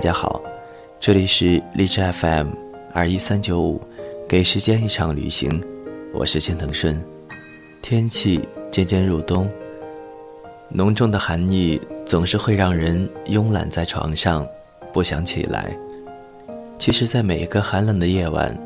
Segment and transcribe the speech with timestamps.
[0.00, 0.40] 大家好，
[0.98, 2.48] 这里是荔枝 FM
[2.90, 3.78] 二一三九五，
[4.26, 5.62] 给时间一场旅行，
[6.14, 6.98] 我是千藤顺。
[7.82, 9.46] 天气渐渐入冬，
[10.70, 14.48] 浓重的寒意总是会让人慵懒在床上，
[14.90, 15.76] 不想起来。
[16.78, 18.56] 其实，在每一个寒冷的夜晚，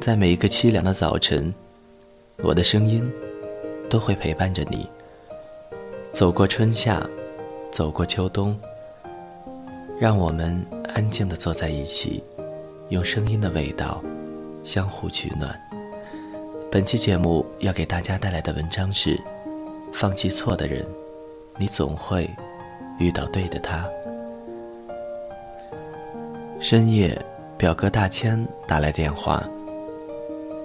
[0.00, 1.54] 在每一个凄凉的早晨，
[2.42, 3.08] 我的声音
[3.88, 4.88] 都会陪伴着你。
[6.10, 7.00] 走过春夏，
[7.70, 8.58] 走过秋冬。
[10.00, 10.58] 让我们
[10.94, 12.22] 安静地坐在一起，
[12.88, 14.02] 用声音的味道
[14.64, 15.58] 相互取暖。
[16.70, 19.18] 本期节目要给大家带来的文章是：
[19.92, 20.86] 放弃错的人，
[21.58, 22.28] 你总会
[22.98, 23.88] 遇到对的他。
[26.60, 27.16] 深夜，
[27.56, 29.42] 表哥大千打来电话，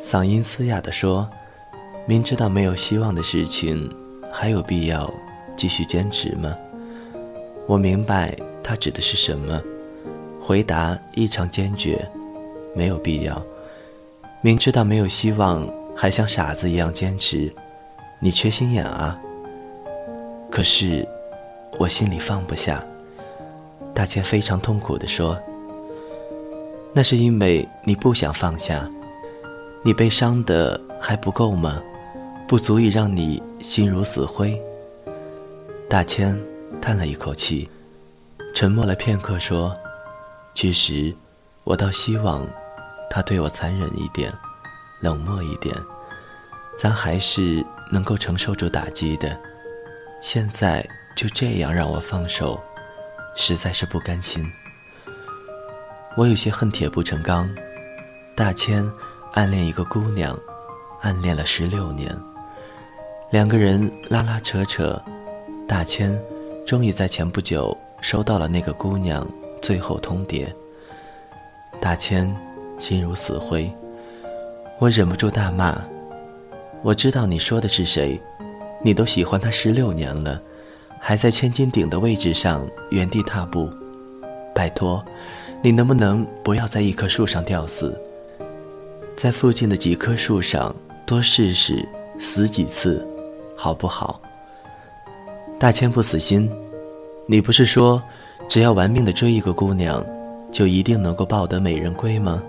[0.02, 1.30] 嗓音嘶哑地说
[2.06, 3.90] ：“明知道没有希望的事情，
[4.32, 5.12] 还有必要
[5.56, 6.56] 继续坚持吗？”
[7.68, 8.36] 我明白。
[8.68, 9.62] 他指的是什么？
[10.46, 12.08] 回答异常坚决，
[12.76, 13.42] 没有必要。
[14.42, 17.52] 明知道没有希望，还像傻子一样坚持，
[18.20, 19.16] 你缺心眼啊！
[20.52, 21.04] 可是，
[21.80, 22.86] 我心里放不下。
[23.92, 25.36] 大千非常痛苦地说
[26.94, 28.88] ：“那是因为你不想放下，
[29.84, 31.82] 你被伤的还不够吗？
[32.48, 34.62] 不足以让你心如死灰。”
[35.90, 36.40] 大千
[36.80, 37.68] 叹了一口气。
[38.54, 39.74] 沉默了片刻，说
[40.56, 41.14] ：“其实，
[41.66, 42.48] 我倒希望
[43.10, 44.34] 他对我残忍一点，
[45.02, 45.76] 冷漠一点，
[46.78, 49.38] 咱还是能够承受住打击的。
[50.22, 52.58] 现在就这样让我放手，
[53.36, 54.50] 实在是不甘心。
[56.16, 57.54] 我有些恨铁不成钢。
[58.34, 58.90] 大千
[59.34, 60.38] 暗恋一个姑娘，
[61.02, 62.18] 暗恋了十六年，
[63.30, 65.02] 两个人拉拉扯扯，
[65.68, 66.18] 大千
[66.66, 69.28] 终于在前不久。”收到了那个姑娘
[69.66, 70.46] 最后通牒。
[71.82, 72.32] 大千
[72.78, 73.68] 心如死灰，
[74.78, 75.84] 我忍不住大骂
[76.86, 78.22] ：“我知道你说的是谁，
[78.84, 80.40] 你都喜欢他十六年了，
[81.00, 83.68] 还在千斤顶的位置上原地踏步。
[84.54, 85.04] 拜托，
[85.64, 88.00] 你能不能不要在一棵树上吊死，
[89.18, 90.76] 在附近的几棵树上
[91.08, 91.84] 多试试，
[92.20, 93.04] 死几次，
[93.58, 94.22] 好不好？”
[95.58, 96.48] 大千不死心。
[97.28, 98.00] 你不是说，
[98.48, 100.06] 只要玩命的追一个姑娘，
[100.52, 102.42] 就一定能够抱得美人归吗？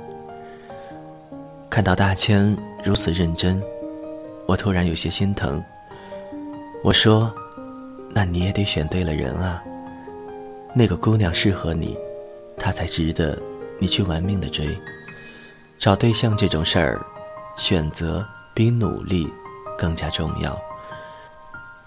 [1.69, 3.61] 看到大千如此认真，
[4.47, 5.63] 我突然有些心疼。
[6.85, 7.35] 我说
[8.15, 9.63] ：“那你也得选对了人啊，
[10.75, 11.97] 那个姑娘适合你，
[12.57, 13.37] 她才值得
[13.79, 14.79] 你去玩命的追。
[15.79, 17.05] 找对象这种事儿，
[17.59, 18.25] 选择
[18.55, 19.29] 比努力
[19.77, 20.57] 更加重要。”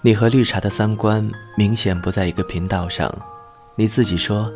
[0.02, 3.14] 你和绿茶的三观明显不在一个频道上，
[3.80, 4.52] 你自己说，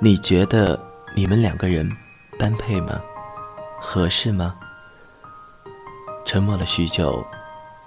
[0.00, 0.76] 你觉得
[1.14, 1.88] 你们两个人
[2.36, 3.00] 般配吗？
[3.80, 4.52] 合适吗？
[6.24, 7.24] 沉默了许久，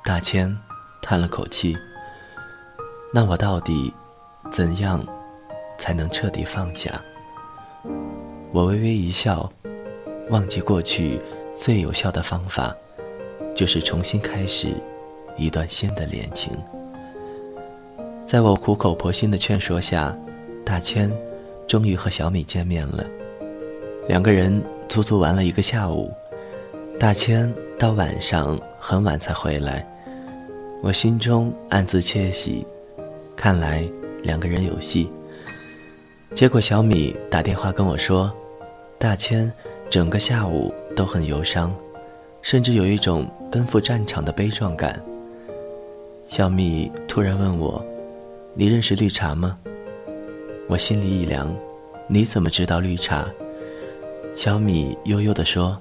[0.06, 0.58] 大千
[1.02, 1.78] 叹了口气。
[3.14, 3.94] 那我到底
[4.50, 5.06] 怎样
[5.78, 7.02] 才能彻底放下？
[8.54, 9.52] 我微微一笑，
[10.30, 11.20] 忘记过去
[11.52, 12.74] 最有效的方法，
[13.54, 14.74] 就是重新开始
[15.36, 16.58] 一段新的恋情。
[18.26, 20.18] 在我苦口婆心的劝说下，
[20.68, 21.10] 大千
[21.66, 23.06] 终于和小米见面了。
[24.06, 26.12] 两个人足足玩了一个下午，
[27.00, 29.88] 大千到晚上很晚才回来。
[30.84, 32.68] 我心中暗自窃喜，
[33.34, 33.90] 看来
[34.24, 35.10] 两个人有戏。
[36.34, 38.30] 结果小米打电话跟我说，
[39.00, 39.50] 大千
[39.90, 41.74] 整个下午都很忧伤，
[42.42, 45.02] 甚至有一种奔赴战场的悲壮感。
[46.26, 47.82] 小米突然问我。
[48.54, 49.58] 你认识绿茶吗？
[50.70, 51.56] 我心里一凉，
[52.08, 53.26] 你怎么知道绿茶？
[54.36, 55.78] 小米悠悠地说：“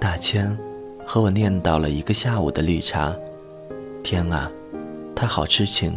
[0.00, 0.58] 大千
[1.06, 3.14] 和我念叨了一个下午的绿茶。
[4.02, 4.50] 天啊，
[5.14, 5.96] 他好痴情，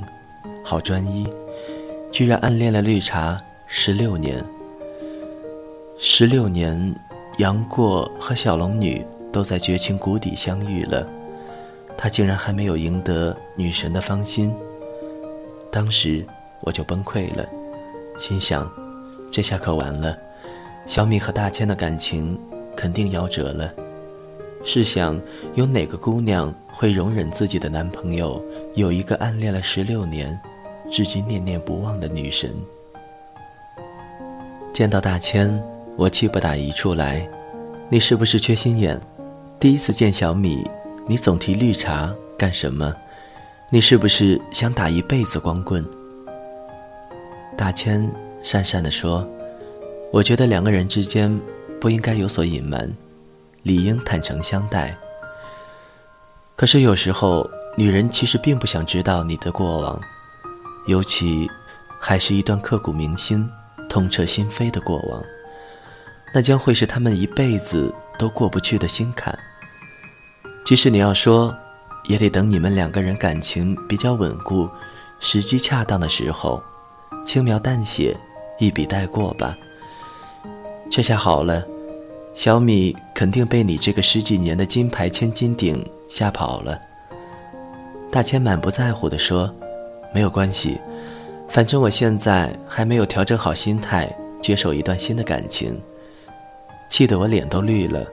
[0.64, 1.28] 好专一，
[2.12, 4.46] 居然暗恋了绿茶十六年。
[5.98, 6.96] 十六年，
[7.40, 11.08] 杨过和小龙女都在绝情谷底相遇了，
[11.98, 14.54] 他竟然还没有赢得女神的芳心。”
[15.72, 16.24] 当时
[16.62, 17.44] 我就崩溃了，
[18.18, 18.70] 心想，
[19.32, 20.18] 这下可完了，
[20.86, 22.40] 小米和大千的感情
[22.76, 23.74] 肯定夭折了。
[24.64, 25.20] 试想，
[25.56, 28.42] 有哪个姑娘会容忍自己的男朋友
[28.76, 30.40] 有一个暗恋了十六年、
[30.90, 32.50] 至今念念不忘的女神？
[34.72, 35.62] 见到大千，
[35.98, 37.28] 我气不打一处来。
[37.90, 39.00] 你是不是缺心眼？
[39.60, 40.64] 第一次见小米，
[41.08, 42.96] 你总提绿茶干什么？
[43.70, 45.86] 你是不是想打一辈子光棍？
[47.58, 48.04] 大千
[48.44, 49.28] 讪讪地说
[50.12, 51.40] ：“我觉得两个人之间
[51.80, 52.92] 不应该有所隐瞒，
[53.62, 54.96] 理应坦诚相待。
[56.56, 60.00] 可是有时候，女人其实并不想知道你的过往，
[60.88, 61.50] 尤其
[62.00, 63.50] 还是一段刻骨铭心、
[63.90, 65.24] 痛彻心扉的过往，
[66.34, 69.38] 那将会是他们一辈子都过不去的心坎。
[70.66, 71.56] 即使你要说，
[72.06, 74.70] 也得等你们两个人感情比较稳固、
[75.20, 76.64] 时机恰当的时候，
[77.26, 78.16] 轻描淡写，
[78.60, 79.58] 一笔带过吧。
[80.92, 81.66] 这下好了，
[82.34, 86.80] 小米肯定被你这个十几年的金牌千金顶吓跑了。
[88.12, 89.52] 大千满不在乎地说
[90.14, 90.80] ：“没有关系，
[91.48, 94.08] 反正我现在还没有调整好心态
[94.40, 95.82] 接受一段新的感情。”
[96.90, 98.06] 气得我脸都绿了，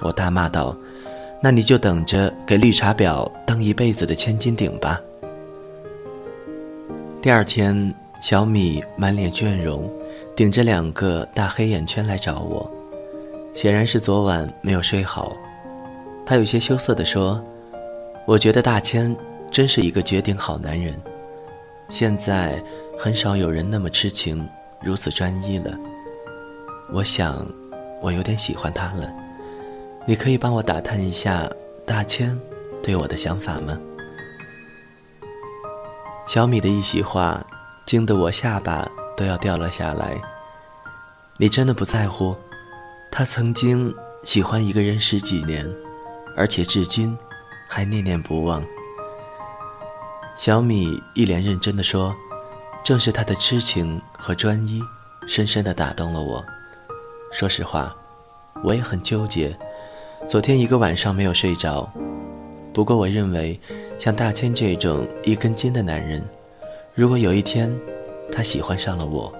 [0.00, 0.76] 我大骂道
[1.42, 5.00] ：“那你就等着给绿茶婊当一辈子的千金顶吧！”
[7.20, 9.90] 第二天，小米满脸倦容。
[10.36, 12.70] 顶着两个大黑眼圈来找我，
[13.52, 15.36] 显然是昨晚没有睡好。
[16.24, 17.42] 他有些羞涩地说
[18.24, 19.16] ：“我觉得大千
[19.50, 20.94] 真是一个绝顶好男人，
[21.88, 22.62] 现在
[22.96, 24.48] 很少有人那么痴情，
[24.80, 25.76] 如此专一了。
[26.92, 27.44] 我想，
[28.00, 29.12] 我有点喜欢他了。
[30.06, 31.50] 你可以帮我打探一下
[31.84, 32.38] 大千
[32.80, 33.76] 对我的想法吗？”
[36.28, 37.44] 小米的一席话，
[37.88, 38.86] 惊得我下巴。
[39.18, 40.16] 都要掉了下来。
[41.38, 42.36] 你真的不在乎？
[43.10, 43.92] 他曾经
[44.22, 45.68] 喜欢一个人十几年，
[46.36, 47.18] 而且至今
[47.68, 48.62] 还念念不忘。
[50.36, 52.14] 小米一脸认真的说
[52.84, 54.80] ：“正是他的痴情和专一，
[55.26, 56.44] 深深的打动了我。
[57.32, 57.92] 说实话，
[58.62, 59.58] 我也很纠结，
[60.28, 61.90] 昨天一个晚上没有睡着。
[62.72, 63.60] 不过我认为，
[63.98, 66.24] 像大千这种一根筋的男人，
[66.98, 67.72] 如果有一天……”
[68.30, 69.32] 他喜欢上了我，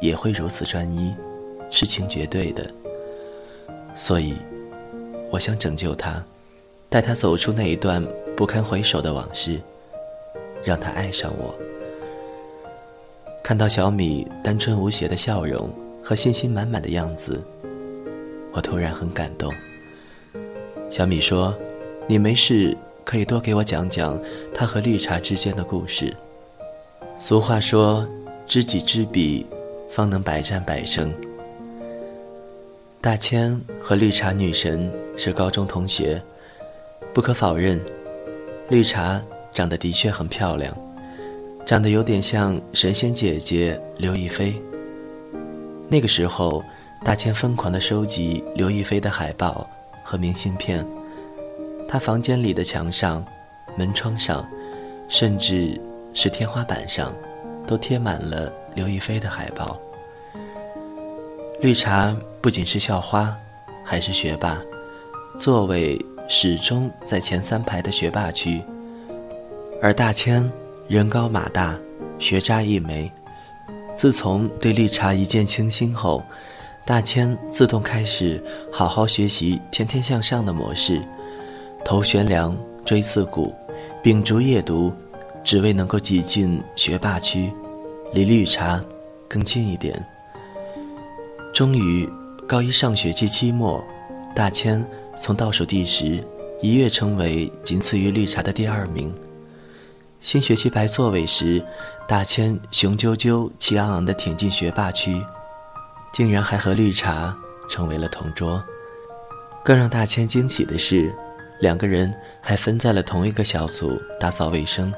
[0.00, 1.14] 也会如此专一，
[1.70, 2.68] 是情绝对的。
[3.94, 4.34] 所以，
[5.30, 6.20] 我想拯救他，
[6.88, 8.04] 带他走出那一段
[8.36, 9.60] 不堪回首的往事，
[10.64, 11.54] 让他爱上我。
[13.44, 15.70] 看到小米单纯无邪的笑容
[16.02, 17.40] 和信心满满的样子，
[18.50, 19.54] 我突然很感动。
[20.90, 21.56] 小米说
[22.08, 24.20] ：“你没事可以多给我讲讲
[24.52, 26.12] 他和绿茶之间的故事。”
[27.18, 28.06] 俗话说
[28.46, 29.46] ：“知己知彼，
[29.88, 31.12] 方能百战百胜。”
[33.00, 36.22] 大千和绿茶女神是高中同学，
[37.14, 37.80] 不可否认，
[38.68, 39.20] 绿茶
[39.50, 40.76] 长得的确很漂亮，
[41.64, 44.54] 长得有点像神仙姐姐刘亦菲。
[45.88, 46.62] 那个时候，
[47.02, 49.66] 大千疯狂地收集刘亦菲的海报
[50.04, 50.86] 和明信片，
[51.88, 53.24] 她房间里的墙上、
[53.74, 54.46] 门窗上，
[55.08, 55.80] 甚至……
[56.16, 57.14] 是天花板上，
[57.66, 59.78] 都贴满了刘亦菲的海报。
[61.60, 63.36] 绿茶不仅是校花，
[63.84, 64.58] 还是学霸，
[65.38, 68.62] 座位始终在前三排的学霸区。
[69.82, 70.50] 而大千
[70.88, 71.78] 人高马大，
[72.18, 73.12] 学渣一枚。
[73.94, 76.22] 自从对绿茶一见倾心后，
[76.86, 78.42] 大千自动开始
[78.72, 80.98] 好好学习，天天向上的模式，
[81.84, 82.56] 头悬梁，
[82.86, 83.54] 锥刺股，
[84.02, 84.90] 秉烛夜读。
[85.46, 87.52] 只为能够挤进学霸区，
[88.12, 88.82] 离绿茶
[89.28, 90.04] 更近一点。
[91.54, 92.10] 终于，
[92.48, 93.82] 高一上学期期末，
[94.34, 94.84] 大千
[95.16, 96.20] 从倒数第十
[96.60, 99.14] 一跃成为仅次于绿茶的第二名。
[100.20, 101.64] 新学期排座位时，
[102.08, 105.22] 大千雄赳赳、气昂昂地挺进学霸区，
[106.12, 107.32] 竟然还和绿茶
[107.70, 108.60] 成为了同桌。
[109.64, 111.14] 更让大千惊喜的是，
[111.60, 114.92] 两个人还分在了同一个小组打扫卫生。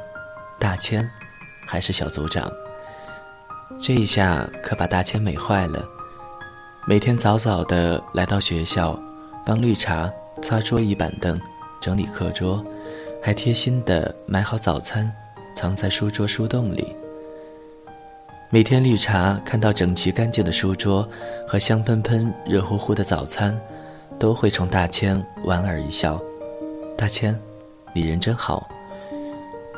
[0.59, 1.09] 大千
[1.67, 2.51] 还是小组长，
[3.81, 5.85] 这一下可把大千美坏了。
[6.87, 8.99] 每天早早的来到学校，
[9.45, 10.11] 帮绿茶
[10.43, 11.41] 擦桌椅板凳、
[11.81, 12.65] 整理课桌，
[13.23, 15.13] 还贴心的买好早餐，
[15.55, 16.95] 藏在书桌书洞里。
[18.51, 21.07] 每天绿茶看到整齐干净的书桌
[21.47, 23.59] 和香喷喷、热乎乎的早餐，
[24.19, 26.19] 都会冲大千莞尔一笑
[26.97, 27.39] ：“大千，
[27.93, 28.67] 你人真好。”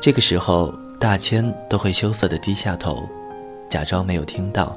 [0.01, 3.07] 这个时候，大千都会羞涩地低下头，
[3.69, 4.75] 假装没有听到。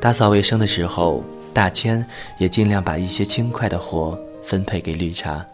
[0.00, 2.02] 打扫卫生的时候，大千
[2.38, 5.44] 也尽量把一些轻快的活分配给绿茶。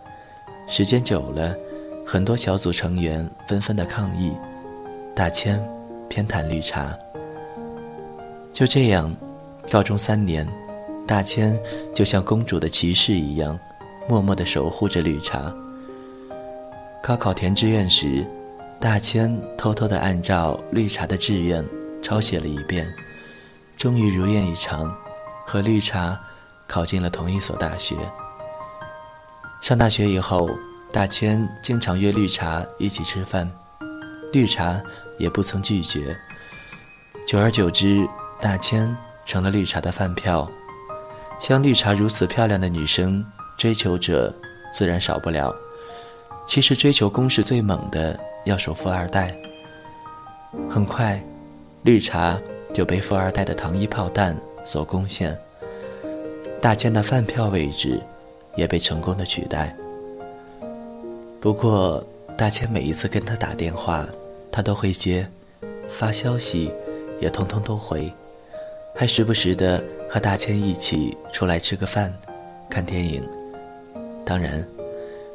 [0.69, 1.53] 时间久了，
[2.07, 4.33] 很多小组成员纷纷的抗议，
[5.17, 5.61] 大千
[6.09, 6.97] 偏袒绿茶。
[8.53, 9.13] 就这样，
[9.69, 10.47] 高中三年，
[11.09, 11.59] 大千
[11.93, 13.59] 就像公主的骑士一样，
[14.09, 15.53] 默默地守护着绿茶。
[17.03, 18.25] 高考填志愿时，
[18.79, 21.67] 大千偷偷地按照绿茶的志愿
[22.01, 22.87] 抄写了一遍，
[23.77, 24.97] 终于如愿以偿，
[25.45, 26.17] 和绿茶
[26.69, 27.97] 考进了同一所大学。
[29.61, 30.49] 上大学以后，
[30.93, 33.51] 大千经常约绿茶一起吃饭，
[34.33, 34.81] 绿茶
[35.19, 36.17] 也不曾拒绝。
[37.27, 38.09] 久而久之，
[38.41, 40.49] 大千成了绿茶的饭票。
[41.41, 44.33] 像绿茶如此漂亮的女生，追求者
[44.73, 45.53] 自然少不了。
[46.47, 49.35] 其实追求攻势最猛的，要数富二代。
[50.69, 51.23] 很快，
[51.83, 52.39] 绿茶
[52.73, 55.39] 就被富二代的糖衣炮弹所攻陷，
[56.61, 58.01] 大千的饭票位置
[58.57, 59.75] 也被成功的取代。
[61.41, 62.05] 不过，
[62.37, 64.07] 大千每一次跟他打电话，
[64.51, 65.27] 他都会接，
[65.89, 66.71] 发消息
[67.21, 68.13] 也通通都回，
[68.95, 69.83] 还时不时的。
[70.13, 72.13] 和大千一起出来吃个饭，
[72.69, 73.27] 看电影。
[74.27, 74.63] 当然，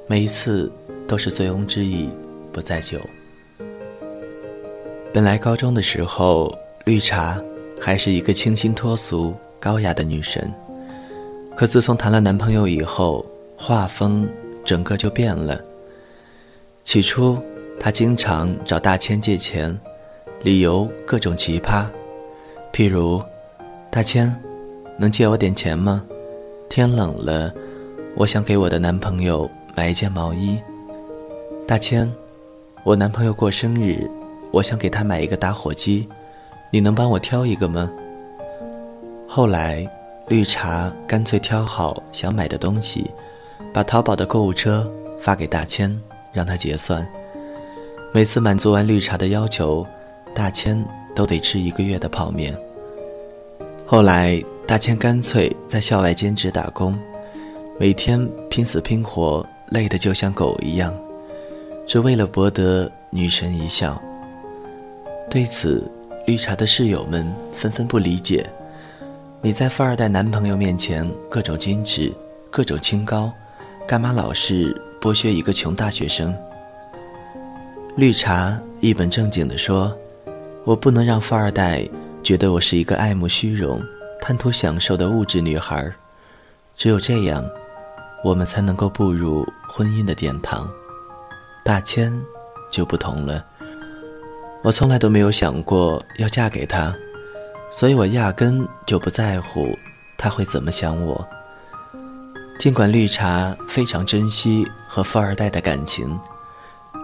[0.06, 0.72] 每一次
[1.08, 2.10] 都是醉翁之意
[2.52, 3.00] 不在酒。
[5.14, 6.54] 本来高中的时候，
[6.86, 7.42] 绿茶
[7.80, 10.52] 还是一个清新脱俗、高雅的女神。
[11.56, 14.28] 可自从谈了男朋友以后，画风
[14.64, 15.60] 整个就变了。
[16.84, 17.38] 起初，
[17.80, 19.76] 她经常找大千借钱，
[20.44, 21.86] 理由各种奇葩，
[22.72, 23.22] 譬如，
[23.90, 24.32] 大千。
[25.00, 26.04] 能借我点钱吗？
[26.70, 27.54] 天冷了，
[28.16, 30.60] 我想给我的男朋友买一件毛衣。
[31.68, 32.10] 大千，
[32.86, 34.10] 我男朋友过生日，
[34.52, 36.08] 我想给他买一个打火机，
[36.72, 37.92] 你能帮我挑一个吗？
[39.28, 39.86] 后来，
[40.30, 43.12] 绿茶干脆挑好想买的东西，
[43.74, 47.06] 把淘宝的购物车发给大千，让他结算。
[48.14, 49.86] 每次满足完绿茶的要求，
[50.34, 50.82] 大千
[51.14, 52.58] 都得吃一个月的泡面。
[53.86, 54.42] 后来。
[54.66, 57.00] 大千干脆在校外兼职打工，
[57.80, 58.20] 每天
[58.50, 60.94] 拼死拼活，累得就像狗一样，
[61.88, 64.00] 只为了博得女神一笑。
[65.30, 65.90] 对此，
[66.26, 68.46] 绿茶的室友们纷纷不理解：
[69.42, 72.14] 你在富二代男朋友面前各种矜持，
[72.52, 73.32] 各种清高，
[73.88, 76.36] 干嘛老是剥削一个穷大学生？
[77.96, 79.98] 绿茶一本正经地说
[80.66, 81.88] ：“我不能让富二代
[82.22, 83.82] 觉得我是一个爱慕虚荣。”
[84.20, 85.90] 贪图享受的物质女孩，
[86.76, 87.46] 只有这样，
[88.26, 90.70] 我们才能够步入婚姻的殿堂。
[91.68, 92.18] 大千
[92.72, 93.44] 就不同了，
[94.64, 96.96] 我从来都没有想过要嫁给他，
[97.74, 99.78] 所以我压根就不在乎
[100.18, 101.28] 他会怎么想我。
[102.58, 106.18] 尽管绿茶非常珍惜和富二代的感情，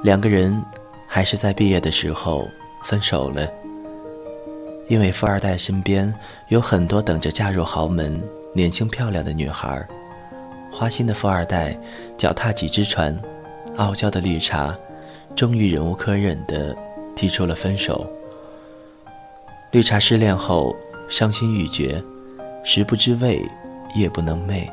[0.01, 0.63] 两个人
[1.10, 2.48] 还是在毕业的时候
[2.86, 3.46] 分手了。
[4.88, 6.12] 因为富二代身边
[6.48, 8.17] 有很多等着嫁入豪门、
[8.53, 9.86] 年轻漂亮的女孩，
[10.72, 11.77] 花心的富二代
[12.17, 13.13] 脚踏几只船，
[13.77, 14.75] 傲娇的绿茶
[15.36, 16.75] 终于忍无可忍地
[17.15, 18.06] 提出了分手。
[19.72, 20.75] 绿茶失恋后
[21.10, 22.01] 伤心欲绝，
[22.63, 23.42] 食不知味，
[23.96, 24.70] 夜不能寐，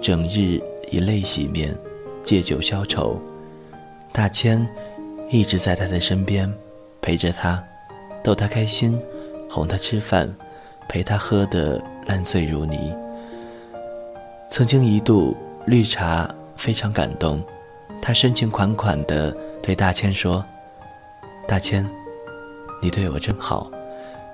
[0.00, 1.76] 整日以泪洗面，
[2.22, 3.20] 借酒消愁。
[4.12, 4.66] 大千
[5.28, 6.52] 一直在他的身边，
[7.02, 7.62] 陪着他，
[8.22, 9.00] 逗他开心。
[9.52, 10.32] 哄他吃饭，
[10.88, 12.94] 陪他喝得烂醉如泥。
[14.48, 17.42] 曾经一度，绿茶非常感动，
[18.02, 20.44] 他深情款款地对大千说
[21.46, 21.88] ：“大千，
[22.80, 23.70] 你对我真好，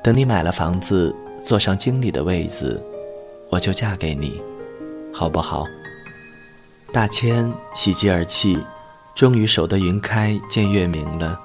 [0.03, 2.83] 等你买了房子，坐上经理的位子，
[3.51, 4.41] 我就嫁给你，
[5.13, 5.65] 好不好？”
[6.93, 8.59] 大千喜极而泣，
[9.15, 11.39] 终于守得云开见月明了。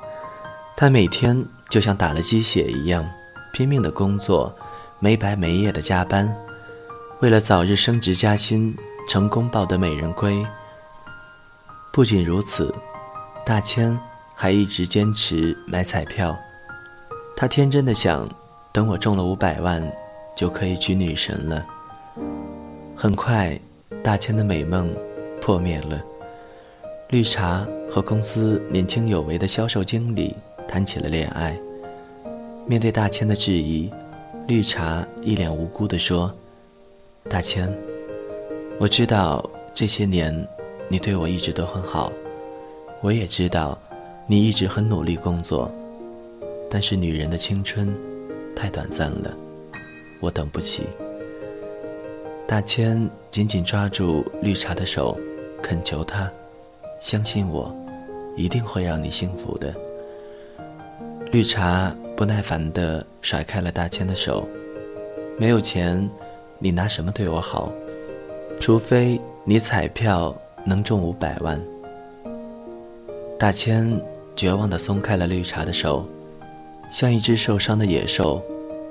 [0.78, 3.06] 他每天就像打了鸡血一样。
[3.54, 4.56] 拼命的工作，
[5.00, 6.34] 没白没夜的加班，
[7.20, 8.74] 为了早日升职加薪，
[9.10, 10.42] 成功抱得美人归。
[11.94, 12.74] 不仅如此，
[13.46, 14.00] 大千
[14.34, 16.38] 还一直坚持买彩票。
[17.36, 18.30] 他天真的想，
[18.72, 19.86] 等我中了五百万，
[20.34, 21.66] 就可以娶女神了。
[22.96, 23.60] 很快，
[24.02, 24.96] 大千的美梦
[25.42, 26.02] 破灭了。
[27.10, 30.34] 绿茶和公司年轻有为的销售经理
[30.66, 31.60] 谈起了恋爱。
[32.66, 33.92] 面对大千的质疑，
[34.48, 36.34] 绿茶一脸无辜地说
[37.28, 37.70] ：“大千，
[38.80, 39.44] 我知道
[39.74, 40.48] 这些年
[40.92, 42.12] 你对我一直都很好，
[43.00, 43.80] 我也知道
[44.28, 45.72] 你一直很努力工作，
[46.70, 47.96] 但是女人的青春
[48.54, 49.34] 太短暂了，
[50.20, 50.84] 我等不起。”
[52.46, 55.18] 大千紧紧抓住绿茶的手，
[55.64, 56.30] 恳求他
[57.00, 57.74] ：“相信我，
[58.36, 59.74] 一定会让你幸福的。”
[61.32, 61.96] 绿茶。
[62.18, 64.48] 不耐烦地甩开了大千的手，
[65.40, 66.08] 没有钱，
[66.60, 67.72] 你拿什么对我好？
[68.60, 71.62] 除非你彩票能中五百万。
[73.40, 74.00] 大千
[74.36, 76.06] 绝望地松开了绿茶的手，
[76.92, 78.42] 像一只受伤的野兽，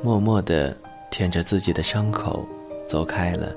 [0.02, 0.76] 默默地
[1.10, 2.44] 舔着自己的伤口，
[2.86, 3.52] 走开了。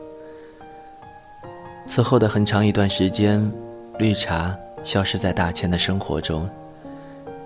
[1.86, 3.51] 此后的很长一段时间，
[3.98, 6.50] 绿茶消失在大千的生活中。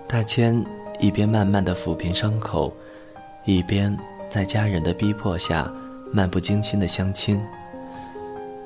[0.06, 0.64] 大千
[1.00, 2.72] 一边慢慢的抚平伤口，
[3.44, 3.96] 一边
[4.28, 5.70] 在家人的逼迫下
[6.12, 7.40] 漫不经心的相亲。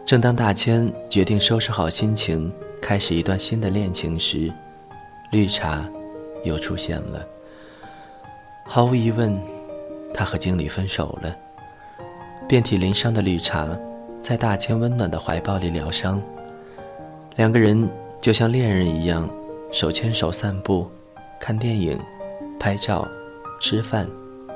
[0.05, 4.53] 正当大千决定收拾好心情，开始一段新的恋情时，
[5.31, 5.85] 绿茶
[6.45, 7.25] 又出现了。
[8.67, 9.39] 毫无疑问，
[10.13, 11.35] 他和经理分手了。
[12.49, 13.69] 遍体鳞伤的绿茶，
[14.21, 16.21] 在大千温暖的怀抱里疗伤。
[17.37, 17.89] 两个人
[18.21, 19.31] 就像恋人一样，
[19.71, 20.87] 手牵手散步、
[21.41, 21.99] 看电影、
[22.59, 23.09] 拍照、
[23.61, 24.07] 吃饭、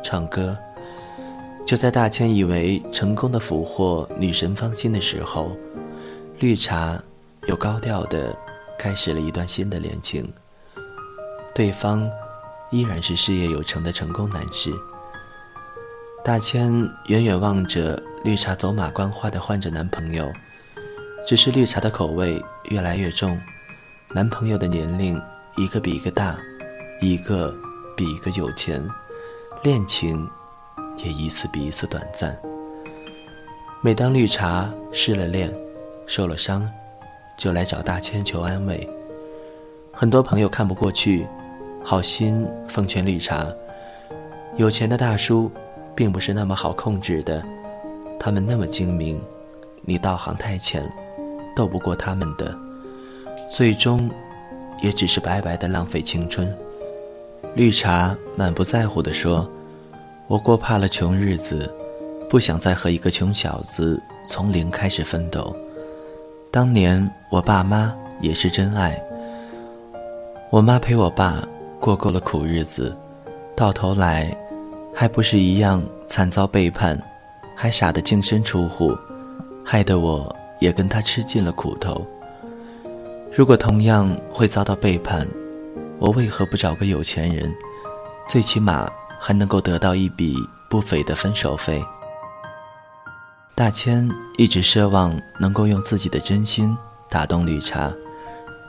[0.02, 0.56] 唱歌。
[1.66, 5.50] 就在大千以为成功的俘获女神芳心的时候，
[6.38, 6.96] 绿茶
[7.49, 8.35] 又高调的
[8.78, 10.32] 开始了一段新的恋情。
[11.52, 12.08] 对方
[12.70, 14.73] 依然是事业有成的成功男士。
[16.25, 20.32] 大千远远望着绿茶走马观花的换着男朋友，
[21.26, 23.37] 只是绿茶的口味越来越重，
[24.12, 25.20] 男朋友的年龄
[25.56, 26.38] 一个比一个大，
[27.00, 27.52] 一个
[27.96, 28.88] 比一个有钱，
[29.64, 30.28] 恋情
[30.96, 32.36] 也一次比一次短暂。
[33.82, 35.52] 每当绿茶失了恋，
[36.06, 36.68] 受了伤，
[37.36, 38.88] 就来找大千求安慰。
[39.92, 41.26] 很多朋友看不过去，
[41.82, 43.46] 好心奉劝绿茶：
[44.56, 45.50] 有钱的大叔。
[45.96, 47.42] 并不是那么好控制的，
[48.20, 49.18] 他们那么精明，
[49.80, 50.86] 你道行太浅，
[51.56, 52.54] 斗不过他们的，
[53.50, 54.10] 最终
[54.82, 56.54] 也只是白白的浪费青春。
[57.54, 59.50] 绿茶满不在乎地说
[60.28, 61.73] ：“我过怕了穷日子，
[62.28, 65.54] 不想再和一个穷小子从零开始奋斗。
[66.50, 69.00] 当年我爸妈也是真爱，
[70.50, 71.47] 我妈陪我爸
[71.80, 72.97] 过够了苦日子，
[73.54, 74.34] 到头来。”
[74.99, 76.99] 还不是一样惨遭背叛，
[77.54, 78.97] 还傻得净身出户，
[79.62, 82.02] 害得我也跟他吃尽了苦头。
[83.30, 85.28] 如果同样会遭到背叛，
[85.99, 87.54] 我为何不找个有钱人，
[88.26, 88.91] 最起码
[89.26, 90.36] 还能够得到一笔
[90.69, 91.84] 不菲的分手费？
[93.56, 94.08] 大千
[94.39, 96.78] 一直奢望能够用自己的真心
[97.10, 97.93] 打动绿茶，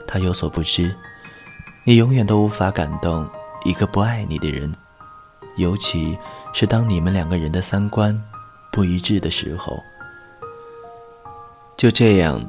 [0.04, 0.92] 他有所不知，
[1.84, 3.24] 你永远都无法感动
[3.64, 4.74] 一个不爱你的人。
[5.54, 6.18] 尤其
[6.52, 8.20] 是当你们两个人的三观
[8.72, 9.80] 不一致的时候，
[11.76, 12.44] 就这样，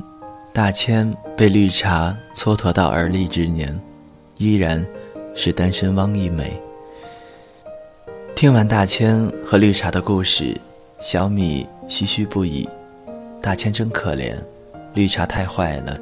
[0.52, 3.80] 大千被绿茶蹉跎到而立之年，
[4.38, 4.84] 依然
[5.36, 6.60] 是单身汪一枚。
[8.40, 10.56] 听完大千和绿茶的故事，
[11.02, 12.66] 小米唏嘘不已。
[13.42, 14.34] 大千真可怜，
[14.94, 16.00] 绿茶太坏了，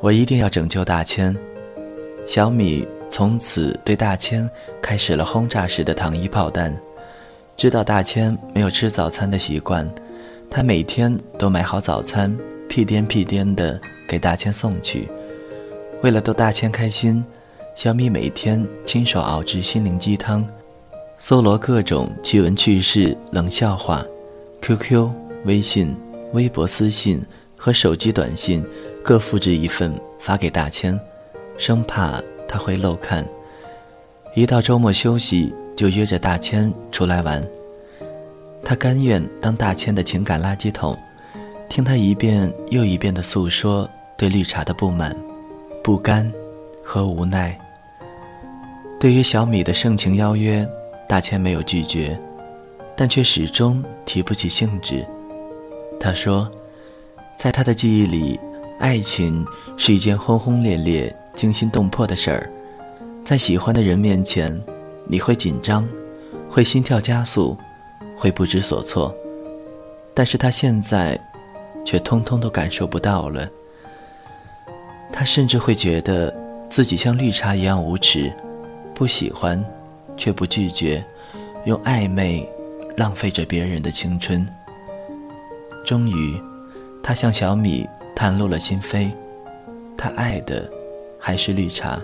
[0.00, 1.36] 我一定要拯救大千。
[2.24, 2.86] 小米。
[3.08, 4.48] 从此对大千
[4.80, 6.72] 开始了轰炸式的糖衣炮弹。
[7.56, 9.92] 知道大千没有吃早餐的习惯，
[10.48, 12.32] 他每天都买好早餐，
[12.68, 15.08] 屁颠屁颠的给大千送去。
[16.00, 17.24] 为了逗大千开心，
[17.74, 20.46] 小米每天亲手熬制心灵鸡汤，
[21.18, 24.04] 搜罗各种趣闻趣事、冷笑话
[24.60, 25.10] ，QQ、
[25.46, 25.96] 微信、
[26.34, 27.22] 微博私信
[27.56, 28.62] 和手机短信
[29.02, 30.98] 各复制一份发给大千，
[31.56, 32.22] 生怕。
[32.48, 33.26] 他会漏看，
[34.34, 37.44] 一到周末休息就约着大千出来玩。
[38.62, 40.96] 他甘愿当大千的情感垃圾桶，
[41.68, 45.16] 听他一遍又一遍的诉说对绿茶的不满、
[45.82, 46.30] 不甘
[46.84, 47.58] 和无奈。
[49.00, 50.66] 对于小米的盛情邀约，
[51.08, 52.18] 大千没有拒绝，
[52.96, 55.04] 但却始终提不起兴致。
[55.98, 56.50] 他说，
[57.36, 58.38] 在他的记忆里，
[58.78, 61.14] 爱情是一件轰轰烈烈。
[61.36, 62.50] 惊心动魄的事儿，
[63.22, 64.58] 在喜欢的人面前，
[65.04, 65.86] 你会紧张，
[66.48, 67.54] 会心跳加速，
[68.16, 69.14] 会不知所措。
[70.14, 71.20] 但是他现在，
[71.84, 73.46] 却通通都感受不到了。
[75.12, 76.34] 他甚至会觉得
[76.70, 78.32] 自己像绿茶一样无耻，
[78.94, 79.62] 不喜欢，
[80.16, 81.04] 却不拒绝，
[81.64, 82.48] 用暧昧
[82.96, 84.46] 浪费着别人的青春。
[85.84, 86.40] 终于，
[87.02, 89.10] 他向小米袒露了心扉，
[89.96, 90.70] 他爱的。
[91.18, 91.98] 还是绿茶，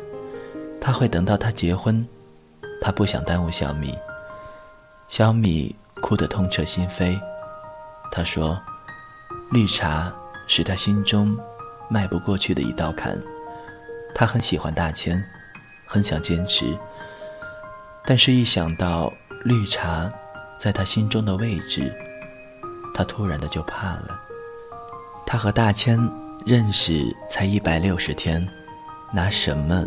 [0.80, 2.04] 他会等到他结婚，
[2.80, 3.94] 他不想耽误小米。
[5.06, 7.16] 小米哭得痛彻心扉，
[8.10, 8.60] 他说
[9.52, 10.12] ：“绿茶
[10.48, 11.38] 是他心中
[11.88, 13.16] 迈不过去的一道坎。
[14.12, 15.22] 他很喜欢大千，
[15.86, 16.76] 很想坚持，
[18.04, 19.12] 但是一想到
[19.44, 20.12] 绿茶
[20.58, 21.92] 在他心中的位置，
[22.94, 24.20] 他突然的就怕了。
[25.26, 25.98] 他和大千
[26.44, 28.46] 认识才一百六十天。”
[29.14, 29.84] 拿什么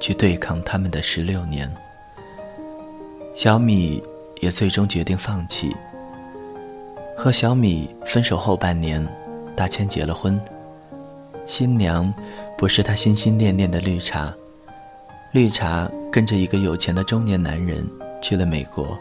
[0.00, 1.72] 去对抗他们的十六年？
[3.32, 4.02] 小米
[4.40, 5.72] 也最终决定放弃。
[7.16, 9.06] 和小米分手后半年，
[9.54, 10.36] 大千结了婚。
[11.46, 12.12] 新娘
[12.58, 14.34] 不是他心心念念的绿茶，
[15.36, 17.86] 绿茶跟着一个有钱的中年男人
[18.22, 18.96] 去了美国。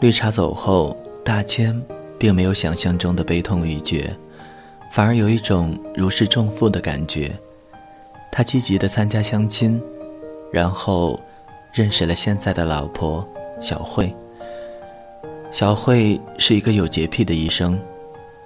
[0.00, 0.94] 绿茶走后，
[1.24, 1.82] 大千
[2.18, 4.14] 并没有想象中的悲痛欲绝，
[4.92, 7.34] 反而有一种如释重负的感觉。
[8.30, 9.82] 他积极的参加相亲，
[10.52, 11.18] 然后
[11.72, 13.26] 认识了现在的老婆
[13.62, 14.14] 小慧。
[15.50, 17.80] 小慧是一个有洁癖的医生，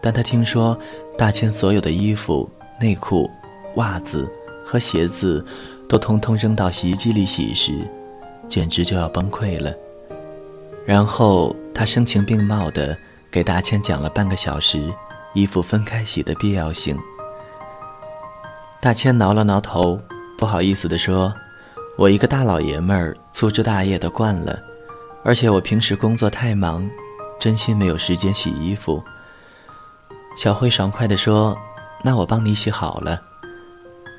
[0.00, 0.78] 但他听说
[1.18, 2.48] 大千所有的衣服、
[2.80, 3.28] 内裤、
[3.74, 4.30] 袜子
[4.64, 5.44] 和鞋子
[5.92, 7.86] 都通通扔到洗衣机里洗时，
[8.48, 9.70] 简直就要崩溃了。
[10.86, 12.96] 然后他声情并茂地
[13.30, 14.90] 给大千讲了半个小时
[15.34, 16.98] 衣服分开洗的必要性。
[18.80, 20.00] 大千挠了挠头，
[20.38, 21.30] 不好意思地说
[21.98, 24.58] ：“我一个大老爷们儿，粗枝大叶的惯了。”
[25.22, 26.88] 而且我平时工作太忙，
[27.38, 29.04] 真心没有时间洗衣服。
[30.38, 31.54] 小慧爽快地说
[32.02, 33.20] ：“那我帮你洗好了。”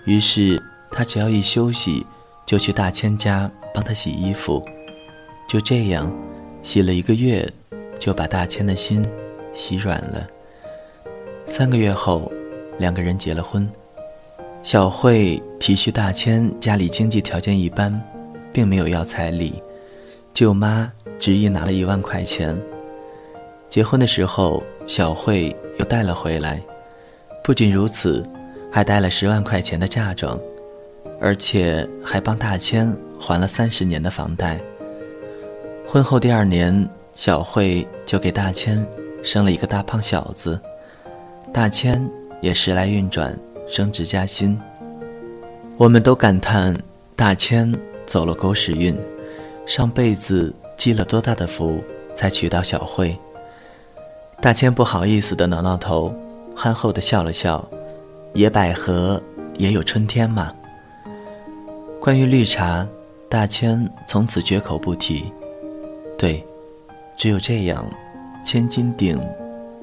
[0.05, 0.61] 于是
[0.93, 2.05] 她只要一休息，
[2.45, 4.63] 就去大千家帮他洗衣服。
[5.49, 6.09] 就这样，
[6.61, 7.51] 洗了一个月，
[7.99, 9.03] 就把大千的心
[9.53, 10.27] 洗软了。
[11.47, 12.31] 三个月后，
[12.77, 13.67] 两个人结了婚。
[14.61, 17.99] 小慧体恤大千家里经济条件一般，
[18.53, 19.61] 并没有要彩礼。
[20.31, 22.57] 舅妈执意拿了一万块钱。
[23.67, 26.61] 结婚的时候，小慧又带了回来。
[27.43, 28.23] 不仅如此，
[28.71, 30.39] 还带了十万块钱的嫁妆，
[31.23, 34.59] 而且还帮大千还了三十年的房贷。
[35.87, 38.85] 婚后第二年，小慧就给大千
[39.23, 40.59] 生了一个大胖小子。
[41.53, 42.05] 大千
[42.41, 43.33] 也时来运转，
[43.69, 44.59] 升职加薪。
[45.77, 46.75] 我们都感叹
[47.15, 47.73] 大千
[48.05, 48.93] 走了狗屎运。
[49.65, 51.81] 上辈子积了多大的福，
[52.13, 53.17] 才娶到小慧？
[54.41, 56.13] 大千不好意思的挠挠头，
[56.53, 57.65] 憨厚的笑了笑。
[58.33, 59.23] 野百合
[59.57, 60.53] 也有春天嘛。
[62.03, 62.85] 关于绿茶，
[63.29, 65.31] 大千从此绝口不提。
[66.17, 66.45] 对，
[67.15, 67.89] 只有这样，
[68.43, 69.17] 千金顶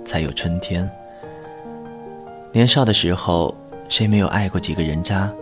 [0.04, 0.86] 才有春天。
[2.52, 3.56] 年少的时候，
[3.88, 5.32] 谁没有爱过几个人渣？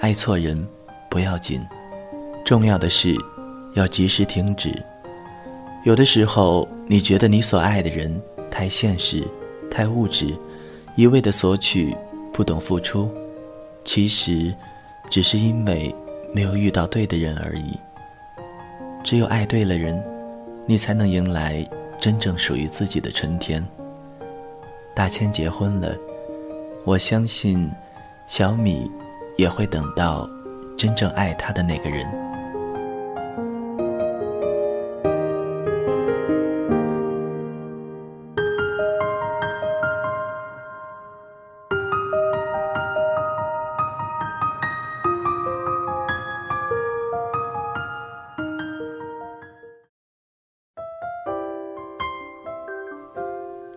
[0.00, 0.66] 爱错人
[1.08, 1.64] 不要紧，
[2.44, 3.16] 重要的是。
[3.74, 4.70] 要及时停止。
[5.84, 9.22] 有的时候，你觉得你所爱的人太现实、
[9.70, 10.36] 太物质，
[10.96, 11.96] 一味的索取，
[12.32, 13.08] 不懂付出，
[13.84, 14.52] 其实
[15.12, 15.94] 只是因为
[16.32, 17.78] 没有遇到对的人而已。
[19.04, 20.02] 只有爱对了人，
[20.64, 21.68] 你才能迎来
[22.00, 23.62] 真正属于自己的春天。
[24.94, 25.94] 大千结婚了，
[26.86, 27.70] 我相信
[28.26, 28.90] 小米
[29.36, 30.26] 也会等到
[30.78, 32.08] 真正爱他的那个人。